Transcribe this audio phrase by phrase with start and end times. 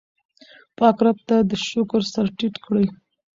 [0.77, 2.85] پاک رب ته د شکر سر ټیټ کړئ.